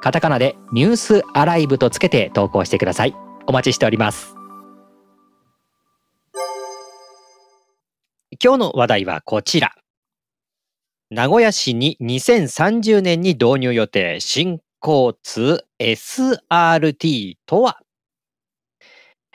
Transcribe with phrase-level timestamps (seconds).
[0.00, 3.14] カタカナでニュースアライブとつけて投稿してください。
[3.46, 4.34] お待ちしております。
[8.42, 9.74] 今日の話題はこちら。
[11.10, 17.80] 名古屋市に2030年に導入予定新交通 SRT とは？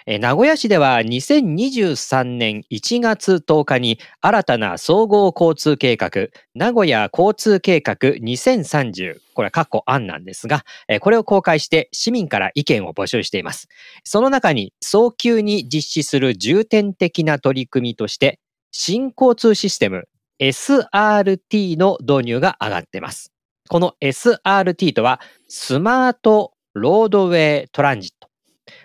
[0.07, 10.63] 名古屋市では2023年1月10日に新たな総合交通計画、名古屋交通計画2030、これは括弧案なんですが、
[11.01, 13.67] これを公開して市民から意見を募集しています。
[14.03, 20.07] その中に早急に実施する重点的な取り組みとして、新交通システム
[20.39, 23.31] SRT の導入が上がっています。
[23.69, 28.29] この SRT とはスマートロードウェイトランジット。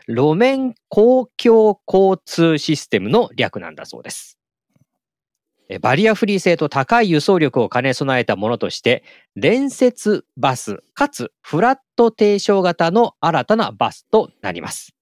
[0.06, 4.38] 路面公共交通システムの略なんだそうです。
[5.78, 9.04] バリアフリー性と高い輸送力を兼ね備えたものとして、
[9.36, 14.96] 連接バスかつフラット低床型の新たなバスとなります。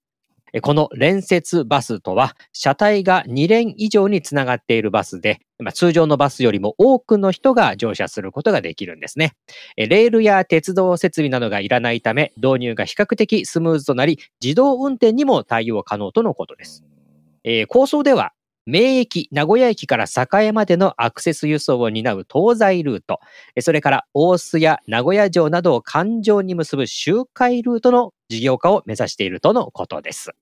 [0.62, 5.40] この連接バスとは、車体が2連以上につながっているバスで、
[5.74, 9.34] 通常のバスよりも多くの人が乗車することができるんですね。
[9.76, 16.84] レールや鉄道設備などがいらないため、導入が比較的スムーズとなり、自動運転にも対応可能とのことです。
[17.44, 18.32] えー、構想では、
[18.68, 23.18] 名駅、名古屋駅から栄までのアクセス輸送を担う東西ルート、
[23.60, 30.32] それから大須や名古屋城などを環状に結ぶ周回ルートの事業化を目指しているとのことです。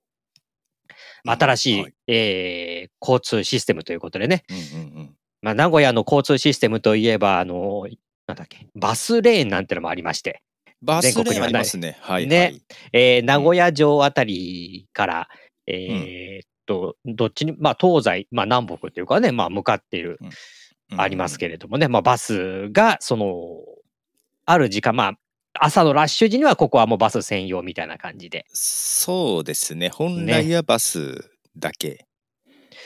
[1.25, 5.17] 新しい、はい、えー、交通システムということでね、うんうんうん。
[5.41, 7.87] まあ、名古屋の交通システムといえば、あの、
[8.27, 10.43] なんだっけ、バスレーンなんてのもありまして、
[10.83, 11.97] バスレーンありますね。
[12.01, 12.55] はい、はい、ね、
[12.93, 15.29] えー、名古屋城あたりから、
[15.69, 20.19] うん、えー、っと、どっちに、まあ、東西、まあ、南北っていうかね、まあ、向かっている、
[20.93, 23.35] うん、ありますけれどもね、まあ、バスが、その、
[24.45, 25.15] ある時間、まあ、
[25.59, 28.45] 朝のラッシュ時にはここはもうバス専用みたいな感じで。
[28.49, 29.89] そうですね。
[29.89, 31.89] 本来はバスだけ。
[31.89, 32.07] ね、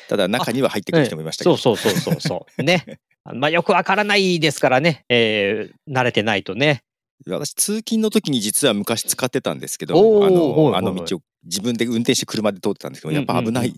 [0.08, 1.56] ただ中には入ってくる人もいましたけど。
[1.56, 2.62] そうそうそうそうそう。
[2.62, 3.00] ね。
[3.34, 5.04] まあよくわからないですからね。
[5.08, 6.82] えー、慣れてないとね。
[7.26, 9.94] 私通勤の時に実は昔使ってたんですけど
[10.26, 13.74] あのあの道を自分で運転して車で通ってたんですけどやっぱ危ない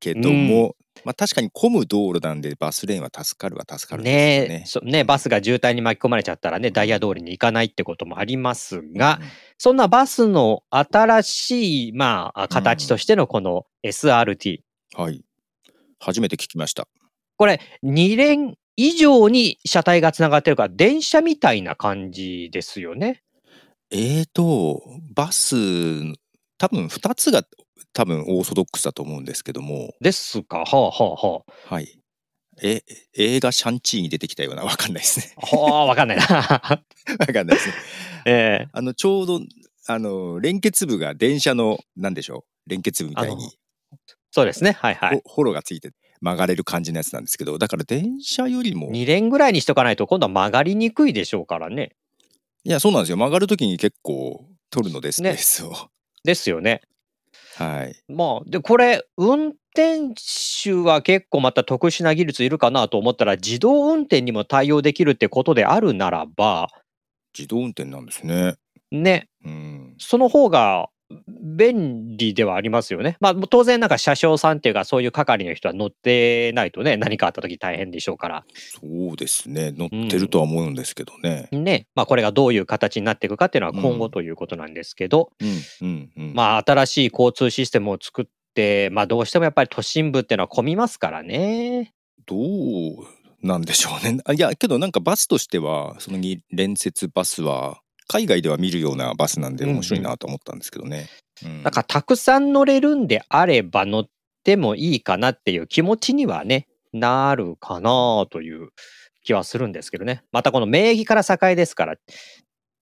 [0.00, 4.86] けども、まあ、確かに混む道路なんでバスレーンは助かるは助かるですね。
[4.86, 9.26] ねねバスが渋滞に巻き込まれちゃったらねダイヤ通りに行かないってこともありますが、うん、
[9.58, 14.60] そんなバスの新しい、まあ、形としてのこの SRT、
[14.98, 15.22] うん、はい
[16.00, 16.88] 初めて聞きました。
[17.36, 23.22] これ2連以上に車体がつながってるから電車みたいな感じですよね。
[23.90, 24.82] えーと
[25.14, 25.56] バス
[26.60, 27.42] 多分2つが
[27.94, 29.94] 多分オーソドックスだと思うんですけども。
[30.00, 30.58] ですか？
[30.58, 31.74] はあはあはあ。
[31.74, 31.98] はい。
[32.62, 32.82] え、
[33.16, 35.32] 映画シャンチーに出てきたような、わかんないですね。
[35.38, 36.24] はあ、わかんないな。
[36.28, 37.74] わかんないですね。
[38.26, 39.40] ええー、あの、ちょうど、
[39.86, 43.50] あの、連結部が電車の、なんでしょう、連結部みたいに。
[44.30, 44.72] そうですね。
[44.72, 45.22] はいはい。
[45.24, 45.90] ホロがついて
[46.20, 48.90] 曲がれる感じのやつなんですけど、だから電車よりも。
[48.90, 51.92] 2連ぐらいにしとかないと、今度は曲がりにくいでしょうからね。
[52.64, 53.16] いや、そうなんですよ。
[53.16, 55.70] 曲がるときに結構取るのでスペースを。
[55.70, 55.76] ね、
[56.24, 56.82] ですよね。
[57.56, 57.94] はい。
[58.12, 60.14] まあ、で、これ、運転
[60.62, 66.68] 手は結構また特殊な技術いるかなと思ったら、自動運転にも対応できるってことであるならば、
[67.36, 68.56] 自動運転なんですね。
[68.90, 69.28] ね。
[69.44, 69.94] うん。
[69.98, 70.88] その方が
[71.38, 73.16] 便利ではありますよね。
[73.20, 78.44] まあ当然なんか車掌さんっていうかそういう係の人は乗ってないとね何かあった時大変でしょうから。
[78.80, 81.48] そうですね乗ってるとは思うんですけどね。
[81.52, 85.30] うん、ねまあこれがどういう形になっていくかっていうのは今後ということなんですけど、
[86.16, 88.24] まあ新しい交通システムを作っ
[88.54, 91.92] てまあどうしてもやっぱり都心部っていうのは混みますからね。
[92.26, 92.40] どう
[93.42, 94.20] なんでしょうね。
[94.36, 96.18] いやけどなんかバスとしてはその
[96.50, 97.80] 連接バスは
[98.10, 101.08] 海外では見るようなバスなんで面白いなと思ったんですけどね。
[101.62, 104.08] だからたくさん乗れるんであれば乗っ
[104.42, 108.70] てもいいかなっていう気持ちにはね、なるかなという
[109.22, 110.24] 気はするんですけどね。
[110.32, 111.94] またこの名義から境ですから、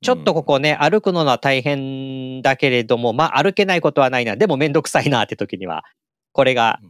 [0.00, 5.84] ちょっとここね、うん、歩くのは大変だけれども、まあ歩けないことはないな、でもめんどくさいなって時には、
[6.32, 6.80] これが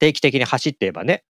[0.00, 1.22] 定期的に走ってればね。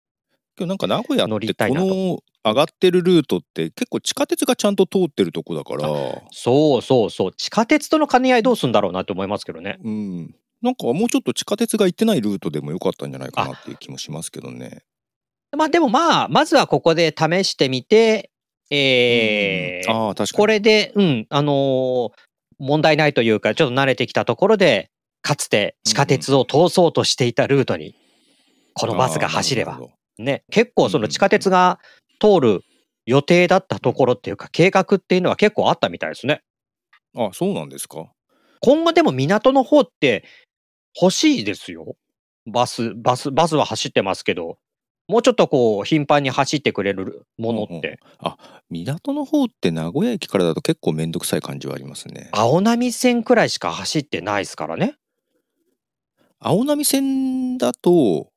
[0.57, 5.89] 今日なんか名古屋ってこの上がってるルートって結構地下鉄がちゃんと通ってるとこだから。
[6.31, 7.31] そうそうそう。
[7.33, 9.77] 地下鉄との兼ね合いどうすんだろうなって思いますけどね。
[9.83, 10.35] うん。
[10.61, 14.83] なんかもうちょっと地下鉄が行ってないルートでもよかったんじゃないかなっていう気もしますけどね。
[15.55, 18.29] まあでもまあまずはここで試してみて
[18.69, 20.27] えー、ああ確かに。
[20.37, 22.09] これでうんあのー
[22.61, 24.89] 問題ないというかちょっと慣れてきたところで
[25.21, 27.95] かつて地下鉄を通そうとしていたルートに
[28.73, 29.71] このバスが走れば。
[29.71, 30.23] あーなるほど。
[30.25, 31.79] ね結構その地下鉄が
[32.19, 32.61] 通る
[33.05, 36.41] 予定だったところっていうか計画っていうのは結構あったみたいですね。
[37.15, 38.11] あそうなんですか？
[38.59, 40.25] 今後でも港の方って
[41.01, 41.95] 欲しいですよ。
[42.45, 44.57] バス、バス、バスは走ってますけど、
[45.07, 48.37] もうちょっとこう頻繁に走ってくれるものって、あ
[48.69, 54.95] 港の方って名古屋駅からだと結構めんどくさい感じはありますね青波線くらいしか走ってないですからね。
[56.39, 58.29] 青波線だと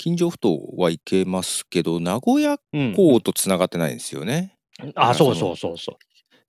[0.00, 2.94] 近所ふ頭は行けますけど名古屋うん。
[2.94, 4.56] 港とつながってないんですよね
[4.94, 5.98] あ、そうそうそうそ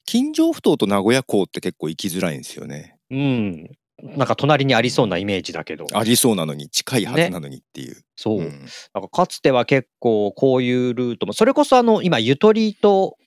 [0.06, 3.16] 近所ふ頭と名古屋港って結構行きづらいんですよねう。
[3.16, 3.72] うん。
[4.16, 5.86] なんか隣にありそうなイメージだけど。
[5.92, 8.40] ありそうなのに近いはずなのにっていう、そう。
[8.40, 13.18] うんなんかかつては結構こういうルートも、それこそあの今ゆとりと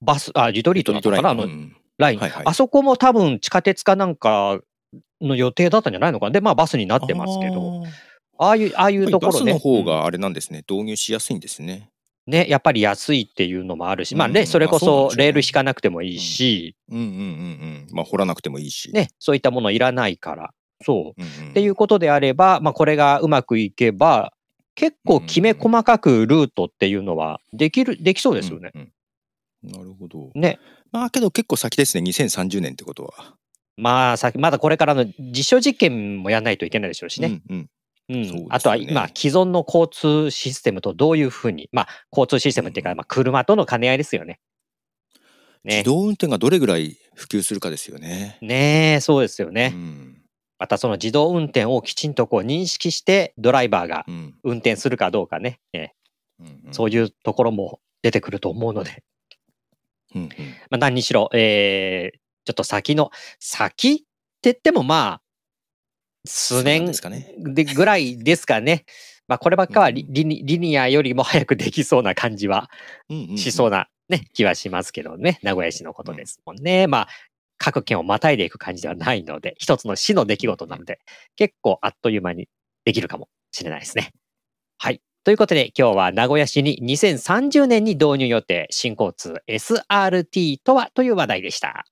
[0.00, 4.60] バス、あ、ゆとりとだったかな、あのうんライン、はいはいあそこも多分地下鉄かなんか
[5.20, 6.30] の予定だったんじゃないのかな。
[6.30, 7.82] で、まあバスになってますけど、
[8.38, 9.52] ああいう、ああいうところね。
[9.52, 11.90] バスの方うんがあれなんですね、導入しやすいんですね。
[12.26, 17.86] ね、やっぱり安いっていうのもあるし、まあね、うんそれこまあそレール引かなくてもいいし、うんうんうんうん。
[17.92, 18.90] まあ掘らなくてもいいし。
[18.92, 20.50] ね、そういったものいらないから、
[20.84, 21.22] そう。
[21.22, 24.32] うんうん、っていうことであれば、まあこれがうまくいけば、
[24.74, 28.72] 結構きめ細かくルートっていうのはできる、できそうですよね。
[28.74, 28.92] うんうん
[29.62, 30.30] なるほど。
[30.34, 30.58] ね。
[30.92, 33.34] まあけど結構先ですね、2030年ってことは。
[33.76, 37.42] まあ、さまだこれからの実証実験もやらないといけないでしょうしね。
[37.50, 37.70] うんうん。
[38.08, 38.22] うん。
[38.22, 38.46] ね。
[38.50, 42.96] あとは今、既存の交通システムとどういうふうに、まあ、交通システムっていうか、うん。
[42.96, 44.40] まあ、車との兼ね合いですよね。
[45.64, 45.78] ね。
[45.78, 48.38] 自動運転がどれぐらい普及するかですよね。
[48.40, 49.72] ねえ、そうですよね。
[49.74, 50.22] うん。
[50.58, 54.34] またその自動運転をきちんとこう認識して、ドライバーがうん。
[54.44, 55.90] 運転するかどうかね、え。
[56.40, 56.74] うんうん。
[56.74, 59.02] そういうところも出てくると思うので、
[60.14, 60.28] うんうん。
[60.28, 63.10] まあ、何にしろ、えーちょっと先の、
[63.40, 64.04] 先って
[64.42, 65.22] 言ってもまあ、
[66.26, 68.84] 数年ですかねでぐらいですかね。
[69.28, 72.70] まあ、こればっかはリうんリニアよりも早くできそうな感じは
[73.36, 75.38] しそうなね、気はしますけどね。
[75.42, 76.86] 名古屋市のことですもんね。
[76.86, 77.08] まあ、
[77.58, 81.00] 各県をまたいでいく感じではないので、一つの市の出来事なので、
[81.36, 82.48] 結構あっという間に
[82.84, 84.12] できるかもしれないですね。
[84.78, 85.00] はい。
[85.24, 91.84] ということで、今日は名古屋市に2030年に導入予定、新交通 SRT とはという話題でした。